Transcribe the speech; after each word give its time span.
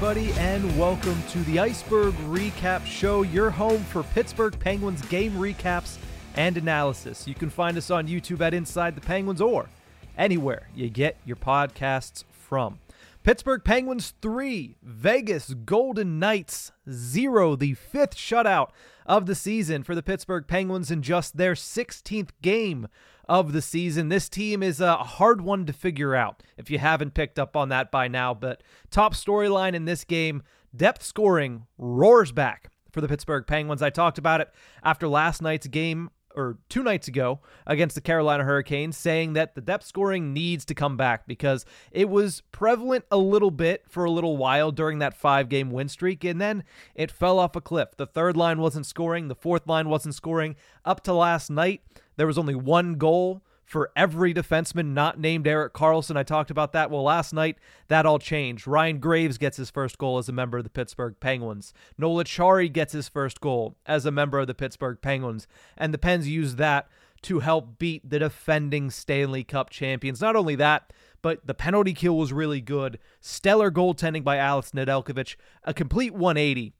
Everybody, 0.00 0.32
and 0.34 0.78
welcome 0.78 1.20
to 1.28 1.38
the 1.40 1.58
Ice-Burgh 1.58 2.14
Recap 2.28 2.86
Show, 2.86 3.22
your 3.22 3.50
home 3.50 3.82
for 3.82 4.04
Pittsburgh 4.04 4.56
Penguins 4.60 5.02
game 5.06 5.32
recaps 5.32 5.96
and 6.36 6.56
analysis. 6.56 7.26
You 7.26 7.34
can 7.34 7.50
find 7.50 7.76
us 7.76 7.90
on 7.90 8.06
YouTube 8.06 8.40
at 8.40 8.54
Inside 8.54 8.94
the 8.94 9.00
Penguins 9.00 9.40
or 9.40 9.68
anywhere 10.16 10.68
you 10.72 10.88
get 10.88 11.16
your 11.24 11.34
podcasts 11.34 12.22
from. 12.30 12.78
Pittsburgh 13.24 13.64
Penguins 13.64 14.14
3, 14.22 14.76
Vegas 14.84 15.52
Golden 15.64 16.20
Knights 16.20 16.70
0, 16.88 17.56
the 17.56 17.74
fifth 17.74 18.14
shutout 18.14 18.68
of 19.04 19.26
the 19.26 19.34
season 19.34 19.82
for 19.82 19.96
the 19.96 20.02
Pittsburgh 20.04 20.46
Penguins 20.46 20.92
in 20.92 21.02
just 21.02 21.38
their 21.38 21.54
16th 21.54 22.30
game 22.40 22.86
of 23.28 23.52
the 23.52 23.62
season. 23.62 24.08
This 24.08 24.28
team 24.28 24.62
is 24.62 24.80
a 24.80 24.96
hard 24.96 25.40
one 25.40 25.66
to 25.66 25.72
figure 25.72 26.14
out 26.14 26.42
if 26.56 26.70
you 26.70 26.78
haven't 26.78 27.14
picked 27.14 27.38
up 27.38 27.56
on 27.56 27.68
that 27.68 27.90
by 27.90 28.08
now. 28.08 28.34
But 28.34 28.62
top 28.90 29.14
storyline 29.14 29.74
in 29.74 29.84
this 29.84 30.04
game 30.04 30.42
depth 30.74 31.02
scoring 31.02 31.66
roars 31.76 32.32
back 32.32 32.70
for 32.92 33.00
the 33.00 33.08
Pittsburgh 33.08 33.46
Penguins. 33.46 33.82
I 33.82 33.90
talked 33.90 34.18
about 34.18 34.40
it 34.40 34.52
after 34.82 35.08
last 35.08 35.42
night's 35.42 35.66
game 35.66 36.10
or 36.38 36.58
two 36.68 36.82
nights 36.82 37.08
ago 37.08 37.40
against 37.66 37.94
the 37.94 38.00
Carolina 38.00 38.44
Hurricanes, 38.44 38.96
saying 38.96 39.32
that 39.34 39.54
the 39.54 39.60
depth 39.60 39.84
scoring 39.84 40.32
needs 40.32 40.64
to 40.66 40.74
come 40.74 40.96
back 40.96 41.26
because 41.26 41.64
it 41.90 42.08
was 42.08 42.42
prevalent 42.52 43.04
a 43.10 43.18
little 43.18 43.50
bit 43.50 43.84
for 43.88 44.04
a 44.04 44.10
little 44.10 44.36
while 44.36 44.70
during 44.70 45.00
that 45.00 45.14
five 45.14 45.48
game 45.48 45.70
win 45.70 45.88
streak, 45.88 46.24
and 46.24 46.40
then 46.40 46.64
it 46.94 47.10
fell 47.10 47.38
off 47.38 47.56
a 47.56 47.60
cliff. 47.60 47.96
The 47.96 48.06
third 48.06 48.36
line 48.36 48.60
wasn't 48.60 48.86
scoring, 48.86 49.28
the 49.28 49.34
fourth 49.34 49.66
line 49.66 49.88
wasn't 49.88 50.14
scoring. 50.14 50.56
Up 50.84 51.02
to 51.04 51.12
last 51.12 51.50
night, 51.50 51.82
there 52.16 52.26
was 52.26 52.38
only 52.38 52.54
one 52.54 52.94
goal 52.94 53.42
for 53.68 53.90
every 53.94 54.32
defenseman 54.32 54.94
not 54.94 55.20
named 55.20 55.46
Erik 55.46 55.74
Karlsson. 55.74 56.16
I 56.16 56.22
talked 56.22 56.50
about 56.50 56.72
that. 56.72 56.90
Well, 56.90 57.02
last 57.02 57.34
night, 57.34 57.58
that 57.88 58.06
all 58.06 58.18
changed. 58.18 58.66
Ryan 58.66 58.98
Graves 58.98 59.36
gets 59.36 59.58
his 59.58 59.70
first 59.70 59.98
goal 59.98 60.16
as 60.16 60.26
a 60.26 60.32
member 60.32 60.56
of 60.56 60.64
the 60.64 60.70
Pittsburgh 60.70 61.16
Penguins. 61.20 61.74
Noel 61.98 62.24
Acciari 62.24 62.72
gets 62.72 62.94
his 62.94 63.10
first 63.10 63.42
goal 63.42 63.76
as 63.84 64.06
a 64.06 64.10
member 64.10 64.38
of 64.38 64.46
the 64.46 64.54
Pittsburgh 64.54 64.96
Penguins. 65.02 65.46
And 65.76 65.92
the 65.92 65.98
Pens 65.98 66.26
use 66.26 66.54
that 66.54 66.88
to 67.22 67.40
help 67.40 67.78
beat 67.78 68.08
the 68.08 68.18
defending 68.18 68.90
Stanley 68.90 69.44
Cup 69.44 69.68
champions. 69.68 70.22
Not 70.22 70.34
only 70.34 70.54
that, 70.54 70.90
but 71.20 71.46
the 71.46 71.52
penalty 71.52 71.92
kill 71.92 72.16
was 72.16 72.32
really 72.32 72.62
good. 72.62 72.98
Stellar 73.20 73.70
goaltending 73.70 74.24
by 74.24 74.38
Alex 74.38 74.70
Nedeljkovic. 74.70 75.36
A 75.64 75.74
complete 75.74 76.14
180 76.14 76.72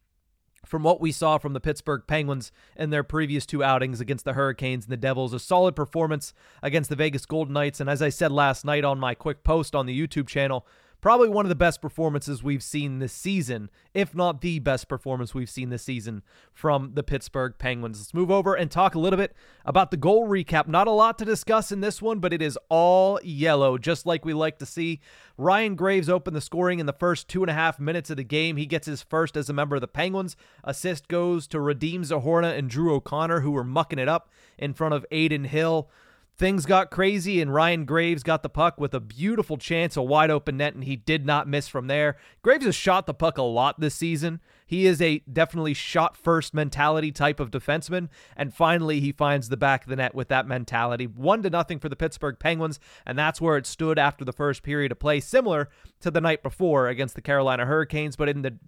from 0.64 0.82
what 0.82 1.00
we 1.00 1.12
saw 1.12 1.38
from 1.38 1.52
the 1.52 1.60
Pittsburgh 1.60 2.02
Penguins 2.06 2.52
in 2.76 2.90
their 2.90 3.02
previous 3.02 3.46
two 3.46 3.62
outings 3.62 4.00
against 4.00 4.24
the 4.24 4.34
Hurricanes 4.34 4.84
and 4.84 4.92
the 4.92 4.96
Devils. 4.96 5.32
A 5.32 5.38
solid 5.38 5.74
performance 5.74 6.34
against 6.62 6.90
the 6.90 6.96
Vegas 6.96 7.26
Golden 7.26 7.54
Knights. 7.54 7.80
And 7.80 7.88
as 7.88 8.02
I 8.02 8.08
said 8.08 8.32
last 8.32 8.64
night 8.64 8.84
on 8.84 8.98
my 8.98 9.14
quick 9.14 9.44
post 9.44 9.74
on 9.74 9.86
the 9.86 9.98
YouTube 9.98 10.26
channel, 10.26 10.66
probably 11.00 11.28
one 11.28 11.44
of 11.44 11.48
the 11.48 11.54
best 11.54 11.80
performances 11.80 12.42
we've 12.42 12.62
seen 12.62 12.98
this 12.98 13.12
season, 13.12 13.70
if 13.94 14.14
not 14.14 14.40
the 14.40 14.58
best 14.58 14.88
performance 14.88 15.34
we've 15.34 15.50
seen 15.50 15.70
this 15.70 15.82
season 15.82 16.22
from 16.52 16.92
the 16.94 17.02
Pittsburgh 17.02 17.54
Penguins. 17.58 17.98
Let's 17.98 18.14
move 18.14 18.30
over 18.30 18.54
and 18.54 18.70
talk 18.70 18.94
a 18.94 18.98
little 18.98 19.16
bit 19.16 19.34
about 19.64 19.90
the 19.90 19.96
goal 19.96 20.26
recap. 20.26 20.66
Not 20.66 20.88
a 20.88 20.92
lot 20.92 21.18
to 21.18 21.24
discuss 21.24 21.70
in 21.70 21.80
this 21.80 22.02
one, 22.02 22.18
but 22.18 22.32
it 22.32 22.42
is 22.42 22.58
all 22.68 23.20
yellow, 23.22 23.78
just 23.78 24.06
like 24.06 24.24
we 24.24 24.34
like 24.34 24.58
to 24.58 24.66
see. 24.66 25.00
Ryan 25.36 25.76
Graves 25.76 26.08
opened 26.08 26.36
the 26.36 26.40
scoring 26.40 26.80
in 26.80 26.86
the 26.86 26.92
first 26.92 27.28
two 27.28 27.42
and 27.42 27.50
a 27.50 27.54
half 27.54 27.78
minutes 27.78 28.10
of 28.10 28.16
the 28.16 28.24
game. 28.24 28.56
He 28.56 28.66
gets 28.66 28.86
his 28.86 29.02
first 29.02 29.36
as 29.36 29.48
a 29.48 29.52
member 29.52 29.76
of 29.76 29.80
the 29.80 29.88
Penguins. 29.88 30.36
Assist 30.64 31.08
goes 31.08 31.46
to 31.48 31.58
Radim 31.58 32.00
Zohorna 32.00 32.58
and 32.58 32.68
Drew 32.68 32.94
O'Connor, 32.94 33.40
who 33.40 33.52
were 33.52 33.64
mucking 33.64 34.00
it 34.00 34.08
up 34.08 34.30
in 34.58 34.74
front 34.74 34.94
of 34.94 35.06
Adin 35.12 35.44
Hill. 35.44 35.88
Things 36.38 36.66
got 36.66 36.92
crazy, 36.92 37.40
and 37.40 37.52
Ryan 37.52 37.84
Graves 37.84 38.22
got 38.22 38.44
the 38.44 38.48
puck 38.48 38.78
with 38.78 38.94
a 38.94 39.00
beautiful 39.00 39.56
chance, 39.56 39.96
a 39.96 40.02
wide 40.02 40.30
open 40.30 40.58
net, 40.58 40.72
and 40.72 40.84
he 40.84 40.94
did 40.94 41.26
not 41.26 41.48
miss 41.48 41.66
from 41.66 41.88
there. 41.88 42.16
Graves 42.42 42.64
has 42.64 42.76
shot 42.76 43.06
the 43.06 43.14
puck 43.14 43.38
a 43.38 43.42
lot 43.42 43.80
this 43.80 43.96
season. 43.96 44.40
He 44.64 44.86
is 44.86 45.02
a 45.02 45.18
definitely 45.32 45.74
shot 45.74 46.16
first 46.16 46.54
mentality 46.54 47.10
type 47.10 47.40
of 47.40 47.50
defenseman, 47.50 48.08
and 48.36 48.54
finally 48.54 49.00
he 49.00 49.10
finds 49.10 49.48
the 49.48 49.56
back 49.56 49.82
of 49.82 49.88
the 49.88 49.96
net 49.96 50.14
with 50.14 50.28
that 50.28 50.46
mentality. 50.46 51.08
One 51.08 51.42
to 51.42 51.50
nothing 51.50 51.80
for 51.80 51.88
the 51.88 51.96
Pittsburgh 51.96 52.38
Penguins, 52.38 52.78
and 53.04 53.18
that's 53.18 53.40
where 53.40 53.56
it 53.56 53.66
stood 53.66 53.98
after 53.98 54.24
the 54.24 54.32
first 54.32 54.62
period 54.62 54.92
of 54.92 55.00
play, 55.00 55.18
similar 55.18 55.68
to 56.02 56.10
the 56.12 56.20
night 56.20 56.44
before 56.44 56.86
against 56.86 57.16
the 57.16 57.20
Carolina 57.20 57.66
Hurricanes, 57.66 58.14
but 58.14 58.28
in 58.28 58.42
the 58.42 58.58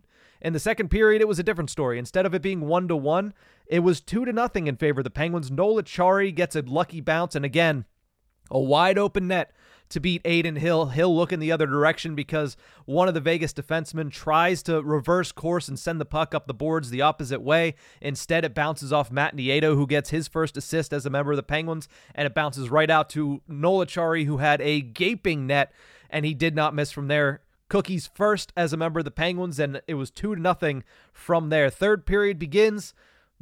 in 0.41 0.53
the 0.53 0.61
second 0.61 0.89
period, 0.89 1.21
it 1.21 1.29
was 1.29 1.39
a 1.39 1.45
different 1.45 1.71
story. 1.71 1.99
Instead 1.99 2.27
of 2.27 2.35
it 2.35 2.43
being 2.43 2.63
one 2.63 2.89
to 2.89 2.97
one, 2.97 3.35
it 3.67 3.81
was 3.81 4.01
two 4.01 4.25
to 4.25 4.33
nothing 4.33 4.67
in 4.67 4.77
favor 4.77 5.01
of 5.01 5.05
the 5.05 5.11
Penguins. 5.11 5.51
Noel 5.51 5.83
Acciari 5.83 6.35
gets 6.35 6.57
a 6.57 6.63
lucky 6.63 7.01
bounce, 7.01 7.35
and 7.35 7.45
again, 7.45 7.85
a 8.51 8.59
wide 8.59 8.99
open 8.99 9.29
net 9.29 9.53
to 9.91 10.01
beat 10.01 10.25
Adin 10.25 10.57
Hill. 10.57 10.87
Hill 10.87 11.15
looking 11.15 11.41
the 11.41 11.53
other 11.53 11.67
direction 11.67 12.15
because 12.15 12.57
one 12.85 13.09
of 13.09 13.15
the 13.15 13.21
Vegas 13.21 13.53
defensemen 13.53 14.11
tries 14.11 14.63
to 14.63 14.83
reverse 14.83 15.33
course 15.33 15.69
and 15.69 15.79
send 15.79 16.01
the 16.01 16.05
puck 16.05 16.35
up 16.35 16.47
the 16.47 16.55
boards 16.55 16.91
the 16.91 17.03
opposite 17.03 17.43
way. 17.43 17.75
Instead, 18.01 18.45
it 18.45 18.55
bounces 18.55 18.93
off 18.93 19.11
Matt 19.11 19.37
Nieto, 19.37 19.75
who 19.75 19.87
gets 19.87 20.11
his 20.11 20.29
first 20.29 20.57
assist 20.57 20.93
as 20.93 21.07
a 21.07 21.11
member 21.11 21.33
of 21.33 21.37
the 21.37 21.43
Penguins, 21.43 21.89
and 22.15 22.27
it 22.27 22.35
bounces 22.35 22.71
right 22.71 22.91
out 22.91 23.11
to 23.11 23.43
Noel 23.47 23.85
Acciari, 23.85 24.27
who 24.27 24.39
had 24.39 24.61
a 24.61 24.81
gaping 24.81 25.47
net, 25.47 25.73
and 26.09 26.25
he 26.25 26.35
did 26.35 26.55
not 26.55 26.75
miss 26.75 26.93
from 26.93 27.09
there. 27.09 27.43
Cookies 27.71 28.11
first 28.13 28.53
as 28.57 28.75
a 28.75 28.77
member 28.77 28.99
of 28.99 29.05
the 29.07 29.11
Penguins, 29.11 29.59
and 29.59 29.81
it 29.87 29.95
was 29.95 30.11
two 30.11 30.35
to 30.35 30.41
nothing 30.41 30.85
from 31.13 31.49
there. 31.49 31.71
Third 31.71 32.05
period 32.05 32.39
begins. 32.39 32.93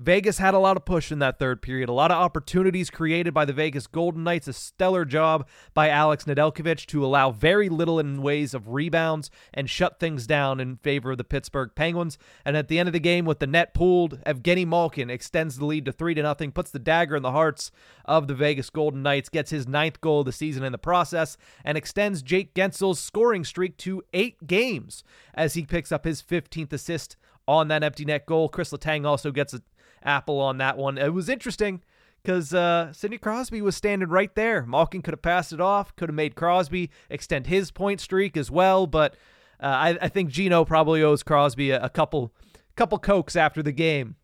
Vegas 0.00 0.38
had 0.38 0.54
a 0.54 0.58
lot 0.60 0.76
of 0.76 0.84
push 0.84 1.10
in 1.10 1.18
that 1.18 1.40
third 1.40 1.60
period, 1.60 1.88
a 1.88 1.92
lot 1.92 2.12
of 2.12 2.18
opportunities 2.18 2.88
created 2.88 3.34
by 3.34 3.44
the 3.44 3.52
Vegas 3.52 3.88
Golden 3.88 4.22
Knights, 4.22 4.46
a 4.46 4.52
stellar 4.52 5.04
job 5.04 5.48
by 5.74 5.88
Alex 5.88 6.24
Nedeljkovic 6.24 6.86
to 6.86 7.04
allow 7.04 7.32
very 7.32 7.68
little 7.68 7.98
in 7.98 8.22
ways 8.22 8.54
of 8.54 8.68
rebounds 8.68 9.28
and 9.52 9.68
shut 9.68 9.98
things 9.98 10.24
down 10.24 10.60
in 10.60 10.76
favor 10.76 11.10
of 11.10 11.18
the 11.18 11.24
Pittsburgh 11.24 11.70
Penguins. 11.74 12.16
And 12.44 12.56
at 12.56 12.68
the 12.68 12.78
end 12.78 12.88
of 12.88 12.92
the 12.92 13.00
game, 13.00 13.24
with 13.24 13.40
the 13.40 13.48
net 13.48 13.74
pulled, 13.74 14.22
Evgeny 14.22 14.64
Malkin 14.64 15.10
extends 15.10 15.58
the 15.58 15.66
lead 15.66 15.84
to 15.86 15.92
three 15.92 16.14
to 16.14 16.22
nothing, 16.22 16.52
puts 16.52 16.70
the 16.70 16.78
dagger 16.78 17.16
in 17.16 17.24
the 17.24 17.32
hearts 17.32 17.72
of 18.04 18.28
the 18.28 18.36
Vegas 18.36 18.70
Golden 18.70 19.02
Knights, 19.02 19.28
gets 19.28 19.50
his 19.50 19.66
ninth 19.66 20.00
goal 20.00 20.20
of 20.20 20.26
the 20.26 20.32
season 20.32 20.62
in 20.62 20.70
the 20.70 20.78
process, 20.78 21.36
and 21.64 21.76
extends 21.76 22.22
Jake 22.22 22.54
Guentzel's 22.54 23.00
scoring 23.00 23.42
streak 23.42 23.76
to 23.78 24.04
eight 24.14 24.46
games 24.46 25.02
as 25.34 25.54
he 25.54 25.66
picks 25.66 25.90
up 25.90 26.04
his 26.04 26.22
15th 26.22 26.72
assist 26.72 27.16
on 27.48 27.66
that 27.66 27.82
empty 27.82 28.04
net 28.04 28.26
goal. 28.26 28.48
Chris 28.48 28.70
Letang 28.70 29.04
also 29.04 29.32
gets 29.32 29.54
a 29.54 29.62
Apple 30.02 30.40
on 30.40 30.58
that 30.58 30.76
one. 30.76 30.98
It 30.98 31.12
was 31.12 31.28
interesting 31.28 31.82
because 32.22 32.52
uh, 32.52 32.92
Sidney 32.92 33.18
Crosby 33.18 33.62
was 33.62 33.76
standing 33.76 34.08
right 34.08 34.34
there. 34.34 34.66
Malkin 34.66 35.02
could 35.02 35.14
have 35.14 35.22
passed 35.22 35.52
it 35.52 35.60
off, 35.60 35.94
could 35.96 36.08
have 36.08 36.16
made 36.16 36.34
Crosby 36.34 36.90
extend 37.08 37.46
his 37.46 37.70
point 37.70 38.00
streak 38.00 38.36
as 38.36 38.50
well, 38.50 38.86
but 38.86 39.14
uh, 39.60 39.66
I, 39.66 39.98
I, 40.02 40.08
think 40.08 40.30
Gino 40.30 40.64
probably 40.64 41.02
owes 41.02 41.22
Crosby 41.22 41.70
a, 41.70 41.82
a 41.82 41.88
couple 41.88 42.32
couple 42.76 42.98
cokes 42.98 43.34
after 43.34 43.60
the 43.60 43.72
game 43.72 44.14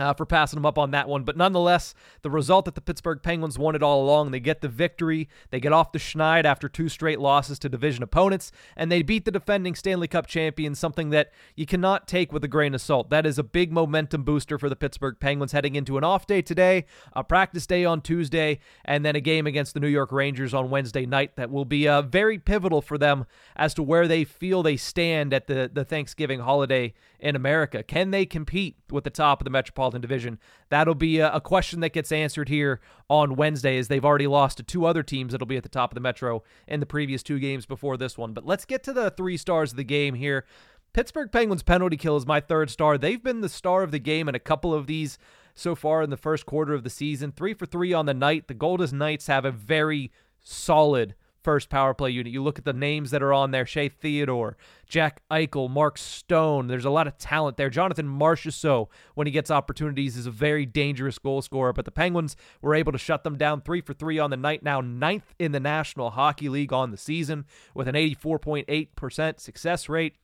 uh, 0.00 0.14
for 0.14 0.26
passing 0.26 0.56
them 0.56 0.66
up 0.66 0.78
on 0.78 0.90
that 0.92 1.08
one. 1.08 1.24
But 1.24 1.36
nonetheless, 1.36 1.94
the 2.22 2.30
result 2.30 2.64
that 2.64 2.74
the 2.74 2.80
Pittsburgh 2.80 3.20
Penguins 3.22 3.58
wanted 3.58 3.82
all 3.82 4.02
along, 4.02 4.30
they 4.30 4.40
get 4.40 4.60
the 4.60 4.68
victory. 4.68 5.28
They 5.50 5.60
get 5.60 5.72
off 5.72 5.92
the 5.92 5.98
schneid 5.98 6.44
after 6.44 6.68
two 6.68 6.88
straight 6.88 7.20
losses 7.20 7.58
to 7.60 7.68
division 7.68 8.02
opponents, 8.02 8.52
and 8.76 8.90
they 8.90 9.02
beat 9.02 9.24
the 9.24 9.30
defending 9.30 9.74
Stanley 9.74 10.08
Cup 10.08 10.26
champions, 10.26 10.78
something 10.78 11.10
that 11.10 11.32
you 11.56 11.66
cannot 11.66 12.08
take 12.08 12.32
with 12.32 12.44
a 12.44 12.48
grain 12.48 12.74
of 12.74 12.80
salt. 12.80 13.10
That 13.10 13.26
is 13.26 13.38
a 13.38 13.42
big 13.42 13.72
momentum 13.72 14.22
booster 14.22 14.58
for 14.58 14.68
the 14.68 14.76
Pittsburgh 14.76 15.16
Penguins 15.20 15.52
heading 15.52 15.76
into 15.76 15.98
an 15.98 16.04
off 16.04 16.26
day 16.26 16.42
today, 16.42 16.86
a 17.12 17.24
practice 17.24 17.66
day 17.66 17.84
on 17.84 18.00
Tuesday, 18.00 18.60
and 18.84 19.04
then 19.04 19.16
a 19.16 19.20
game 19.20 19.46
against 19.46 19.74
the 19.74 19.80
New 19.80 19.88
York 19.88 20.12
Rangers 20.12 20.54
on 20.54 20.70
Wednesday 20.70 21.06
night 21.06 21.36
that 21.36 21.50
will 21.50 21.64
be 21.64 21.88
uh, 21.88 22.02
very 22.02 22.38
pivotal 22.38 22.80
for 22.80 22.98
them 22.98 23.26
as 23.56 23.74
to 23.74 23.82
where 23.82 24.08
they 24.08 24.24
feel 24.24 24.62
they 24.62 24.76
stand 24.76 25.34
at 25.34 25.46
the, 25.46 25.70
the 25.72 25.84
Thanksgiving 25.84 26.40
holiday 26.40 26.94
in 27.18 27.36
America. 27.36 27.82
Can 27.82 28.10
they 28.10 28.24
compete 28.24 28.76
with 28.90 29.04
the 29.04 29.10
top 29.10 29.40
of 29.40 29.44
the 29.44 29.50
Metropolitan 29.50 29.89
Division? 29.98 30.38
That'll 30.68 30.94
be 30.94 31.18
a, 31.18 31.32
a, 31.32 31.40
question 31.40 31.80
that 31.80 31.92
gets 31.92 32.12
answered 32.12 32.48
here 32.48 32.80
on 33.08 33.34
Wednesday, 33.34 33.78
as 33.78 33.88
they've 33.88 34.04
already 34.04 34.26
lost 34.26 34.58
to 34.58 34.62
two 34.62 34.84
other 34.84 35.02
teams 35.02 35.32
that'll 35.32 35.46
be 35.46 35.56
at 35.56 35.62
the 35.62 35.68
top 35.68 35.90
of 35.90 35.94
the 35.94 36.00
Metro 36.00 36.42
in 36.68 36.80
the 36.80 36.86
previous 36.86 37.22
two 37.22 37.38
games 37.38 37.66
before 37.66 37.96
this 37.96 38.16
one. 38.16 38.32
But 38.32 38.46
let's 38.46 38.64
get 38.64 38.82
to 38.84 38.92
the 38.92 39.10
three 39.10 39.36
stars 39.36 39.72
of 39.72 39.76
the 39.76 39.84
game 39.84 40.14
here. 40.14 40.44
Pittsburgh 40.92 41.30
Penguins 41.30 41.62
penalty 41.62 41.96
kill 41.96 42.16
is 42.16 42.26
my 42.26 42.40
third 42.40 42.70
star. 42.70 42.98
They've 42.98 43.22
been 43.22 43.40
the 43.40 43.48
star 43.48 43.82
of 43.82 43.90
the 43.90 43.98
game 43.98 44.28
in 44.28 44.34
a 44.34 44.40
couple 44.40 44.74
of 44.74 44.86
these 44.86 45.18
so 45.54 45.74
far 45.74 46.02
in 46.02 46.10
the 46.10 46.16
first 46.16 46.46
quarter 46.46 46.74
of 46.74 46.84
the 46.84 46.90
season. 46.90 47.32
Three 47.32 47.54
for 47.54 47.66
three 47.66 47.92
on 47.92 48.06
the 48.06 48.14
night. 48.14 48.48
The 48.48 48.54
Golden 48.54 48.98
Knights 48.98 49.26
have 49.28 49.44
a 49.44 49.52
very 49.52 50.10
solid 50.42 51.14
first 51.42 51.68
power 51.68 51.94
play 51.94 52.10
unit. 52.10 52.32
You 52.32 52.42
look 52.42 52.58
at 52.58 52.64
the 52.64 52.72
names 52.72 53.10
that 53.10 53.22
are 53.22 53.32
on 53.32 53.50
there 53.50 53.66
Shea 53.66 53.88
Theodore, 53.88 54.56
Jack 54.86 55.22
Eichel, 55.30 55.70
Mark 55.70 55.98
Stone. 55.98 56.66
There's 56.66 56.84
a 56.84 56.90
lot 56.90 57.06
of 57.06 57.18
talent 57.18 57.56
there. 57.56 57.70
Jonathan 57.70 58.06
Marchessault, 58.06 58.88
when 59.14 59.26
he 59.26 59.30
gets 59.30 59.50
opportunities, 59.50 60.16
is 60.16 60.26
a 60.26 60.30
very 60.30 60.66
dangerous 60.66 61.18
goal 61.18 61.42
scorer. 61.42 61.72
But 61.72 61.84
the 61.84 61.90
Penguins 61.90 62.36
were 62.60 62.74
able 62.74 62.92
to 62.92 62.98
shut 62.98 63.24
them 63.24 63.36
down 63.36 63.60
three 63.60 63.80
for 63.80 63.94
three 63.94 64.18
on 64.18 64.30
the 64.30 64.36
night, 64.36 64.62
now 64.62 64.80
ninth 64.80 65.34
in 65.38 65.52
the 65.52 65.60
National 65.60 66.10
Hockey 66.10 66.48
League 66.48 66.72
on 66.72 66.90
the 66.90 66.96
season 66.96 67.44
with 67.74 67.88
an 67.88 67.94
84.8% 67.94 69.40
success 69.40 69.88
rate. 69.88 70.16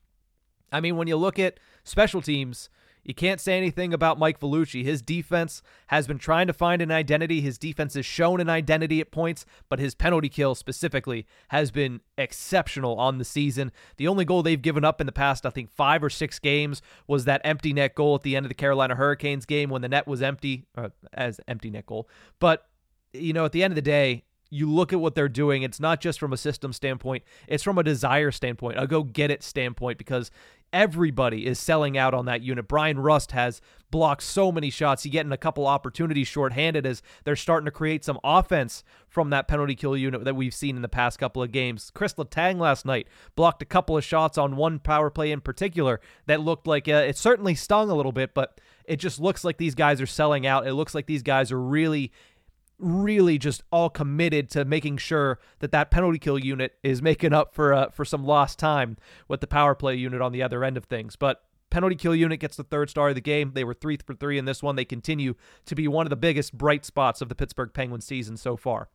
I 0.73 0.81
mean, 0.81 0.97
when 0.97 1.09
you 1.09 1.17
look 1.17 1.39
at 1.39 1.61
special 1.85 2.21
teams, 2.21 2.69
you 3.06 3.14
can't 3.14 3.41
say 3.41 3.56
anything 3.56 3.94
about 3.94 4.19
Mike 4.19 4.41
Vellucci. 4.41 4.85
His 4.85 5.00
defense 5.00 5.62
has 5.87 6.08
been 6.08 6.19
trying 6.19 6.49
to 6.49 6.53
find 6.53 6.82
an 6.82 6.91
identity. 6.91 7.41
His 7.41 7.56
defense 7.56 7.94
has 7.94 8.05
shown 8.05 8.41
an 8.41 8.50
identity 8.50 9.00
at 9.00 9.12
points, 9.12 9.47
but 9.69 9.79
his 9.79 9.94
penalty 9.94 10.29
kill 10.29 10.56
specifically 10.56 11.25
has 11.49 11.70
been 11.70 12.00
exceptional 12.19 12.99
on 12.99 13.19
the 13.19 13.25
season. 13.25 13.70
The 13.97 14.08
only 14.08 14.25
goal 14.25 14.43
they've 14.43 14.61
given 14.61 14.85
up 14.85 15.00
in 15.00 15.06
the 15.06 15.12
past, 15.12 15.47
I 15.47 15.50
think, 15.50 15.70
five 15.70 16.03
or 16.03 16.11
six 16.11 16.41
games 16.41 16.82
was 17.06 17.26
that 17.26 17.41
empty 17.44 17.73
net 17.73 17.94
goal 17.94 18.17
at 18.17 18.25
the 18.25 18.35
end 18.35 18.44
of 18.44 18.49
the 18.49 18.56
Carolina 18.56 18.97
Hurricanes 18.97 19.47
game 19.47 19.70
when 19.70 19.82
the 19.82 19.88
net 19.88 20.08
was 20.08 20.20
empty, 20.20 20.64
as 21.12 21.41
empty 21.47 21.70
net 21.70 21.87
goal. 21.87 22.08
But, 22.41 22.67
you 23.12 23.32
know, 23.32 23.44
at 23.44 23.53
the 23.53 23.62
end 23.62 23.70
of 23.70 23.76
the 23.76 23.82
day, 23.82 24.25
you 24.50 24.70
look 24.70 24.93
at 24.93 25.00
what 25.00 25.14
they're 25.14 25.28
doing, 25.28 25.62
it's 25.62 25.81
not 25.81 26.00
just 26.00 26.20
from 26.20 26.32
a 26.32 26.37
system 26.37 26.72
standpoint, 26.72 27.25
it's 27.48 27.62
from 27.62 27.78
a 27.78 27.82
desire 27.82 28.31
standpoint, 28.31 28.78
a 28.78 28.87
go 28.87 29.02
get 29.02 29.31
it 29.31 29.43
standpoint, 29.43 29.98
because 29.98 30.31
everybody 30.72 31.46
is 31.46 31.58
selling 31.58 31.96
out 31.96 32.14
on 32.14 32.26
that 32.26 32.43
unit. 32.43 32.69
Bryan 32.69 32.98
Rust 32.98 33.32
has 33.32 33.60
blocked 33.90 34.22
so 34.22 34.50
many 34.50 34.69
shots. 34.69 35.04
He 35.04 35.10
getting 35.10 35.32
a 35.32 35.37
couple 35.37 35.66
opportunities 35.66 36.28
shorthanded 36.28 36.84
as 36.84 37.02
they're 37.25 37.37
starting 37.37 37.64
to 37.66 37.70
create 37.70 38.04
some 38.04 38.19
offense 38.25 38.82
from 39.08 39.31
that 39.31 39.48
penalty 39.48 39.75
kill 39.75 39.96
unit 39.96 40.25
that 40.25 40.37
we've 40.37 40.54
seen 40.54 40.76
in 40.76 40.82
the 40.82 40.88
past 40.88 41.19
couple 41.19 41.43
of 41.43 41.52
games. 41.52 41.90
Chris 41.94 42.14
Letang 42.14 42.58
last 42.58 42.84
night 42.84 43.06
blocked 43.37 43.62
a 43.62 43.66
couple 43.66 43.96
of 43.96 44.04
shots 44.04 44.37
on 44.37 44.56
one 44.56 44.78
power 44.78 45.08
play 45.08 45.31
in 45.31 45.40
particular 45.40 46.00
that 46.26 46.40
looked 46.40 46.66
like 46.66 46.88
uh, 46.88 47.04
it 47.06 47.16
certainly 47.16 47.54
stung 47.54 47.88
a 47.88 47.94
little 47.94 48.12
bit, 48.12 48.34
but 48.34 48.60
it 48.84 48.96
just 48.96 49.20
looks 49.20 49.44
like 49.44 49.58
these 49.58 49.75
guys 49.75 50.00
are 50.00 50.06
selling 50.06 50.46
out. 50.46 50.66
It 50.66 50.75
looks 50.75 50.94
like 50.94 51.06
these 51.06 51.22
guys 51.22 51.50
are 51.50 51.60
really 51.60 52.12
really 52.78 53.38
just 53.38 53.62
all 53.70 53.88
committed 53.88 54.50
to 54.50 54.64
making 54.64 54.99
sure 54.99 55.38
that 55.61 55.73
that 55.73 55.90
penalty 55.90 56.19
kill 56.19 56.38
unit 56.38 56.75
is 56.82 57.00
making 57.00 57.32
up 57.32 57.55
for 57.55 57.73
uh, 57.73 57.90
for 57.90 58.05
some 58.05 58.25
lost 58.25 58.58
time 58.58 58.96
with 59.28 59.40
the 59.40 59.46
power 59.46 59.75
play 59.75 59.94
unit 59.94 60.20
on 60.20 60.32
the 60.32 60.43
other 60.43 60.64
end 60.64 60.76
of 60.76 60.84
things. 60.84 61.17
But 61.17 61.43
penalty 61.70 61.96
kill 61.96 62.14
unit 62.14 62.40
gets 62.40 62.56
the 62.56 62.64
third 62.64 62.90
star 62.90 63.11
of 63.11 63.14
the 63.14 63.20
game. 63.20 63.52
They 63.55 63.64
were 63.64 63.75
three 63.75 63.96
for 63.96 64.14
three 64.14 64.38
in 64.38 64.44
this 64.44 64.62
one. 64.62 64.76
They 64.76 64.84
continue 64.84 65.34
to 65.64 65.75
be 65.75 65.88
one 65.88 66.06
of 66.06 66.11
the 66.11 66.17
biggest 66.17 66.56
bright 66.56 66.84
spots 66.84 67.20
of 67.20 67.28
the 67.28 67.34
Pittsburgh 67.34 67.73
Penguins 67.73 68.05
season 68.05 68.37
so 68.37 68.56
far. 68.56 68.88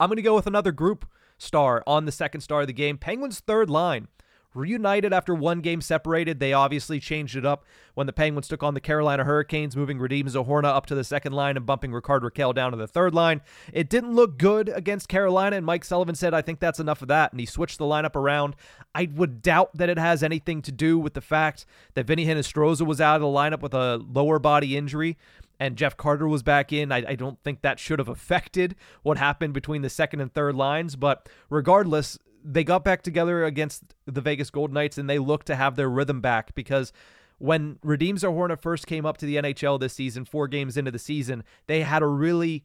I'm 0.00 0.08
going 0.08 0.16
to 0.16 0.22
go 0.22 0.34
with 0.34 0.46
another 0.46 0.72
group 0.72 1.06
star 1.38 1.82
on 1.86 2.04
the 2.04 2.12
second 2.12 2.40
star 2.40 2.62
of 2.62 2.66
the 2.66 2.72
game. 2.72 2.98
Penguins 2.98 3.40
third 3.40 3.70
line 3.70 4.08
reunited 4.54 5.12
after 5.12 5.34
one 5.34 5.60
game 5.60 5.80
separated. 5.80 6.40
They 6.40 6.52
obviously 6.52 7.00
changed 7.00 7.36
it 7.36 7.44
up 7.44 7.64
when 7.94 8.06
the 8.06 8.12
Penguins 8.12 8.48
took 8.48 8.62
on 8.62 8.74
the 8.74 8.80
Carolina 8.80 9.24
Hurricanes, 9.24 9.76
moving 9.76 9.98
Radim 9.98 10.24
Zohorna 10.24 10.66
up 10.66 10.86
to 10.86 10.94
the 10.94 11.04
second 11.04 11.32
line 11.32 11.56
and 11.56 11.66
bumping 11.66 11.92
Rickard 11.92 12.22
Rakell 12.22 12.54
down 12.54 12.72
to 12.72 12.76
the 12.76 12.86
third 12.86 13.14
line. 13.14 13.42
It 13.72 13.88
didn't 13.88 14.14
look 14.14 14.38
good 14.38 14.68
against 14.68 15.08
Carolina, 15.08 15.56
and 15.56 15.66
Mike 15.66 15.84
Sullivan 15.84 16.14
said, 16.14 16.34
I 16.34 16.42
think 16.42 16.60
that's 16.60 16.80
enough 16.80 17.02
of 17.02 17.08
that, 17.08 17.32
and 17.32 17.40
he 17.40 17.46
switched 17.46 17.78
the 17.78 17.84
lineup 17.84 18.16
around. 18.16 18.56
I 18.94 19.08
would 19.14 19.42
doubt 19.42 19.76
that 19.76 19.88
it 19.88 19.98
has 19.98 20.22
anything 20.22 20.62
to 20.62 20.72
do 20.72 20.98
with 20.98 21.14
the 21.14 21.20
fact 21.20 21.66
that 21.94 22.06
Vinny 22.06 22.26
Hinostroza 22.26 22.86
was 22.86 23.00
out 23.00 23.16
of 23.16 23.22
the 23.22 23.26
lineup 23.26 23.60
with 23.60 23.74
a 23.74 23.96
lower 23.96 24.38
body 24.38 24.76
injury 24.76 25.16
and 25.60 25.76
Jeff 25.76 25.96
Carter 25.96 26.26
was 26.28 26.42
back 26.42 26.72
in. 26.72 26.92
I, 26.92 27.04
I, 27.10 27.14
don't 27.14 27.40
think 27.42 27.62
that 27.62 27.78
should 27.78 27.98
have 27.98 28.08
affected 28.08 28.74
what 29.02 29.18
happened 29.18 29.54
between 29.54 29.82
the 29.82 29.90
second 29.90 30.20
and 30.20 30.32
third 30.32 30.54
lines. 30.54 30.96
But 30.96 31.28
regardless, 31.48 32.18
they 32.44 32.62
got 32.62 32.84
back 32.84 33.02
together 33.02 33.44
against 33.44 33.94
the 34.06 34.20
Vegas 34.20 34.50
Golden 34.50 34.74
Knights 34.74 34.98
and 34.98 35.08
they 35.08 35.18
look 35.18 35.44
to 35.44 35.56
have 35.56 35.76
their 35.76 35.88
rhythm 35.88 36.20
back 36.20 36.54
because 36.54 36.92
when 37.38 37.76
Radim 37.76 38.14
Zohorna 38.14 38.60
first 38.60 38.86
came 38.86 39.06
up 39.06 39.16
to 39.18 39.26
the 39.26 39.36
NHL 39.36 39.80
this 39.80 39.94
season, 39.94 40.24
four 40.24 40.46
games 40.46 40.76
into 40.76 40.90
the 40.90 40.98
season, 40.98 41.42
they 41.66 41.80
had 41.82 42.02
a 42.02 42.06
really 42.06 42.64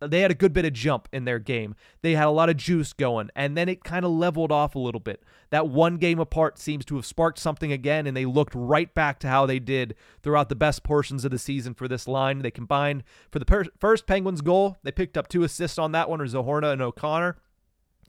they 0.00 0.20
had 0.20 0.30
a 0.30 0.34
good 0.34 0.52
bit 0.52 0.66
of 0.66 0.72
jump 0.74 1.08
in 1.12 1.24
their 1.24 1.38
game. 1.38 1.74
They 2.02 2.12
had 2.12 2.26
a 2.26 2.30
lot 2.30 2.50
of 2.50 2.58
juice 2.58 2.92
going, 2.92 3.30
and 3.34 3.56
then 3.56 3.68
it 3.68 3.84
kind 3.84 4.04
of 4.04 4.10
leveled 4.10 4.52
off 4.52 4.74
a 4.74 4.78
little 4.78 5.00
bit. 5.00 5.22
That 5.48 5.68
one 5.68 5.96
game 5.96 6.18
apart 6.18 6.58
seems 6.58 6.84
to 6.86 6.96
have 6.96 7.06
sparked 7.06 7.38
something 7.38 7.72
again, 7.72 8.06
and 8.06 8.16
they 8.16 8.26
looked 8.26 8.54
right 8.54 8.92
back 8.94 9.18
to 9.20 9.28
how 9.28 9.46
they 9.46 9.58
did 9.58 9.94
throughout 10.22 10.50
the 10.50 10.54
best 10.54 10.82
portions 10.82 11.24
of 11.24 11.30
the 11.30 11.38
season 11.38 11.74
for 11.74 11.88
this 11.88 12.06
line. 12.06 12.40
They 12.40 12.50
combined 12.50 13.02
for 13.30 13.38
the 13.38 13.44
per- 13.44 13.64
first 13.78 14.06
Penguins 14.06 14.42
goal. 14.42 14.76
They 14.82 14.92
picked 14.92 15.16
up 15.16 15.28
two 15.28 15.42
assists 15.42 15.78
on 15.78 15.92
that 15.92 16.10
one, 16.10 16.20
or 16.20 16.26
Zohorna 16.26 16.72
and 16.72 16.82
O'Connor, 16.82 17.36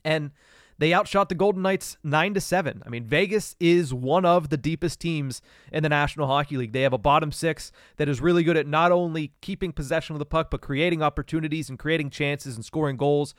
and 0.04 0.32
they 0.78 0.94
outshot 0.94 1.28
the 1.28 1.34
Golden 1.34 1.62
Knights 1.62 1.96
9 2.04 2.34
to 2.34 2.40
7. 2.40 2.82
I 2.86 2.88
mean, 2.88 3.04
Vegas 3.04 3.56
is 3.58 3.92
one 3.92 4.24
of 4.24 4.48
the 4.48 4.56
deepest 4.56 5.00
teams 5.00 5.42
in 5.72 5.82
the 5.82 5.88
National 5.88 6.28
Hockey 6.28 6.56
League. 6.56 6.72
They 6.72 6.82
have 6.82 6.92
a 6.92 6.98
bottom 6.98 7.32
6 7.32 7.72
that 7.96 8.08
is 8.08 8.20
really 8.20 8.44
good 8.44 8.56
at 8.56 8.66
not 8.66 8.92
only 8.92 9.32
keeping 9.40 9.72
possession 9.72 10.14
of 10.14 10.20
the 10.20 10.26
puck 10.26 10.50
but 10.50 10.60
creating 10.60 11.02
opportunities 11.02 11.68
and 11.68 11.78
creating 11.78 12.10
chances 12.10 12.54
and 12.54 12.64
scoring 12.64 12.96
goals. 12.96 13.34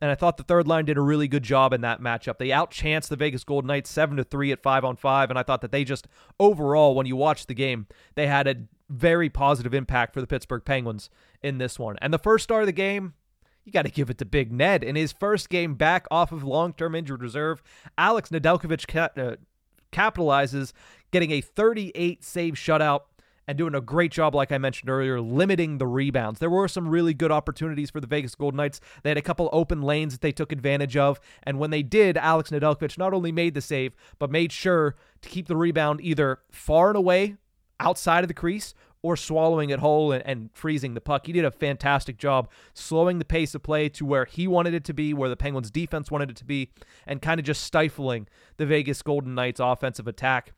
And 0.00 0.10
I 0.10 0.14
thought 0.14 0.36
the 0.36 0.42
third 0.42 0.68
line 0.68 0.84
did 0.84 0.98
a 0.98 1.02
really 1.02 1.28
good 1.28 1.42
job 1.42 1.72
in 1.72 1.80
that 1.82 2.00
matchup. 2.00 2.38
They 2.38 2.48
outchanced 2.48 3.08
the 3.08 3.16
Vegas 3.16 3.44
Golden 3.44 3.68
Knights 3.68 3.90
7 3.90 4.16
to 4.16 4.24
3 4.24 4.52
at 4.52 4.62
5 4.62 4.84
on 4.84 4.96
5 4.96 5.30
and 5.30 5.38
I 5.38 5.42
thought 5.42 5.62
that 5.62 5.72
they 5.72 5.84
just 5.84 6.06
overall 6.38 6.94
when 6.94 7.06
you 7.06 7.16
watch 7.16 7.46
the 7.46 7.54
game, 7.54 7.86
they 8.14 8.26
had 8.26 8.46
a 8.46 8.56
very 8.88 9.30
positive 9.30 9.74
impact 9.74 10.14
for 10.14 10.20
the 10.20 10.26
Pittsburgh 10.26 10.64
Penguins 10.64 11.10
in 11.42 11.58
this 11.58 11.78
one. 11.78 11.96
And 12.00 12.12
the 12.12 12.18
first 12.18 12.44
star 12.44 12.60
of 12.60 12.66
the 12.66 12.72
game, 12.72 13.14
you 13.64 13.72
got 13.72 13.82
to 13.82 13.90
give 13.90 14.10
it 14.10 14.18
to 14.18 14.24
Big 14.24 14.52
Ned. 14.52 14.84
In 14.84 14.96
his 14.96 15.12
first 15.12 15.48
game 15.48 15.74
back 15.74 16.06
off 16.10 16.32
of 16.32 16.44
long 16.44 16.72
term 16.72 16.94
injured 16.94 17.22
reserve, 17.22 17.62
Alex 17.96 18.30
Nedeljkovic 18.30 18.86
ca- 18.86 19.20
uh, 19.20 19.36
capitalizes, 19.92 20.72
getting 21.10 21.30
a 21.30 21.40
38 21.40 22.22
save 22.22 22.54
shutout 22.54 23.00
and 23.46 23.58
doing 23.58 23.74
a 23.74 23.80
great 23.80 24.10
job, 24.10 24.34
like 24.34 24.52
I 24.52 24.58
mentioned 24.58 24.90
earlier, 24.90 25.20
limiting 25.20 25.78
the 25.78 25.86
rebounds. 25.86 26.40
There 26.40 26.50
were 26.50 26.68
some 26.68 26.88
really 26.88 27.12
good 27.12 27.30
opportunities 27.30 27.90
for 27.90 28.00
the 28.00 28.06
Vegas 28.06 28.34
Golden 28.34 28.56
Knights. 28.56 28.80
They 29.02 29.10
had 29.10 29.18
a 29.18 29.22
couple 29.22 29.50
open 29.52 29.82
lanes 29.82 30.14
that 30.14 30.20
they 30.22 30.32
took 30.32 30.50
advantage 30.50 30.96
of. 30.96 31.20
And 31.42 31.58
when 31.58 31.70
they 31.70 31.82
did, 31.82 32.16
Alex 32.16 32.50
Nedeljkovic 32.50 32.96
not 32.96 33.12
only 33.12 33.32
made 33.32 33.54
the 33.54 33.60
save, 33.60 33.94
but 34.18 34.30
made 34.30 34.50
sure 34.50 34.96
to 35.20 35.28
keep 35.28 35.46
the 35.46 35.56
rebound 35.56 36.00
either 36.02 36.40
far 36.50 36.88
and 36.88 36.96
away 36.96 37.36
outside 37.80 38.24
of 38.24 38.28
the 38.28 38.34
crease 38.34 38.74
or 39.04 39.18
swallowing 39.18 39.68
it 39.68 39.80
whole 39.80 40.12
and, 40.12 40.26
and, 40.26 40.48
freezing 40.54 40.94
the 40.94 41.00
puck. 41.00 41.26
He 41.26 41.32
did 41.34 41.44
a 41.44 41.50
fantastic 41.50 42.16
job 42.16 42.48
slowing 42.72 43.18
the 43.18 43.24
pace 43.26 43.54
of 43.54 43.62
play 43.62 43.90
to 43.90 44.06
where 44.06 44.24
he 44.24 44.48
wanted 44.48 44.72
it 44.72 44.82
to 44.84 44.94
be, 44.94 45.12
where 45.12 45.28
the 45.28 45.36
Penguins 45.36 45.70
defense 45.70 46.10
wanted 46.10 46.30
it 46.30 46.36
to 46.36 46.44
be, 46.46 46.70
and 47.06 47.20
kind 47.20 47.38
of 47.38 47.44
just 47.44 47.62
stifling 47.62 48.26
the 48.56 48.64
Vegas 48.64 49.02
Golden 49.02 49.34
Knights 49.34 49.60
offensive 49.60 50.08
attack. 50.08 50.54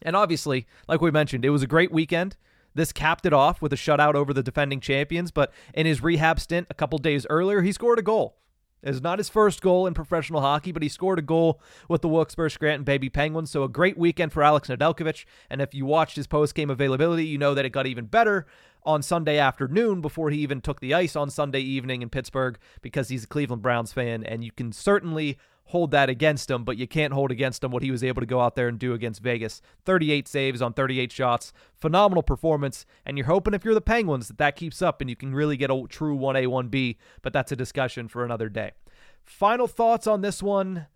And 0.00 0.16
obviously, 0.16 0.66
like 0.88 1.02
we 1.02 1.10
mentioned, 1.10 1.44
it 1.44 1.50
was 1.50 1.62
a 1.62 1.66
great 1.66 1.92
weekend. 1.92 2.38
This 2.74 2.90
capped 2.90 3.26
it 3.26 3.34
off 3.34 3.60
with 3.60 3.74
a 3.74 3.76
shutout 3.76 4.14
over 4.14 4.32
the 4.32 4.42
defending 4.42 4.80
champions, 4.80 5.30
but 5.30 5.52
in 5.74 5.84
his 5.84 6.02
rehab 6.02 6.40
stint 6.40 6.66
a 6.70 6.74
couple 6.74 6.98
days 6.98 7.26
earlier, 7.28 7.60
he 7.60 7.70
scored 7.70 7.98
a 7.98 8.02
goal. 8.02 8.38
It's 8.84 9.00
not 9.00 9.18
his 9.18 9.28
first 9.28 9.62
goal 9.62 9.86
in 9.86 9.94
professional 9.94 10.42
hockey, 10.42 10.70
but 10.70 10.82
he 10.82 10.88
scored 10.88 11.18
a 11.18 11.22
goal 11.22 11.60
with 11.88 12.02
the 12.02 12.08
Wilkes-Barre 12.08 12.50
Scranton 12.50 12.84
Baby 12.84 13.08
Penguins. 13.08 13.50
So 13.50 13.64
a 13.64 13.68
great 13.68 13.96
weekend 13.98 14.32
for 14.32 14.42
Alex 14.42 14.68
Nedeljkovic. 14.68 15.24
And 15.50 15.60
if 15.60 15.74
you 15.74 15.86
watched 15.86 16.16
his 16.16 16.26
post-game 16.26 16.70
availability, 16.70 17.26
you 17.26 17.38
know 17.38 17.54
that 17.54 17.64
it 17.64 17.70
got 17.70 17.86
even 17.86 18.06
better 18.06 18.46
on 18.84 19.02
Sunday 19.02 19.38
afternoon 19.38 20.02
before 20.02 20.28
he 20.30 20.38
even 20.40 20.60
took 20.60 20.80
the 20.80 20.92
ice 20.92 21.16
on 21.16 21.30
Sunday 21.30 21.60
evening 21.60 22.02
in 22.02 22.10
Pittsburgh 22.10 22.58
because 22.82 23.08
he's 23.08 23.24
a 23.24 23.28
Cleveland 23.28 23.62
Browns 23.62 23.92
fan. 23.92 24.22
And 24.22 24.44
you 24.44 24.52
can 24.52 24.72
certainly 24.72 25.38
hold 25.66 25.90
that 25.92 26.10
against 26.10 26.50
him, 26.50 26.62
but 26.64 26.76
you 26.76 26.86
can't 26.86 27.12
hold 27.12 27.30
against 27.30 27.64
him 27.64 27.70
what 27.70 27.82
he 27.82 27.90
was 27.90 28.04
able 28.04 28.20
to 28.20 28.26
go 28.26 28.40
out 28.40 28.54
there 28.54 28.68
and 28.68 28.78
do 28.78 28.92
against 28.92 29.22
Vegas. 29.22 29.62
38 29.84 30.28
saves 30.28 30.60
on 30.60 30.72
38 30.72 31.10
shots, 31.10 31.52
phenomenal 31.74 32.22
performance, 32.22 32.84
and 33.06 33.16
you're 33.16 33.26
hoping 33.26 33.54
if 33.54 33.64
you're 33.64 33.74
the 33.74 33.80
Penguins 33.80 34.28
that 34.28 34.38
that 34.38 34.56
keeps 34.56 34.82
up 34.82 35.00
and 35.00 35.08
you 35.08 35.16
can 35.16 35.34
really 35.34 35.56
get 35.56 35.70
a 35.70 35.84
true 35.88 36.16
1A 36.16 36.46
1B, 36.46 36.96
but 37.22 37.32
that's 37.32 37.50
a 37.50 37.56
discussion 37.56 38.08
for 38.08 38.24
another 38.24 38.48
day. 38.48 38.72
Final 39.24 39.66
thoughts 39.66 40.06
on 40.06 40.20
this 40.20 40.42
one. 40.42 40.86